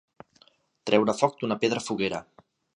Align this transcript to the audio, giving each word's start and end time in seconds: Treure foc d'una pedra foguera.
Treure 0.91 1.15
foc 1.21 1.37
d'una 1.43 1.61
pedra 1.65 1.85
foguera. 1.91 2.25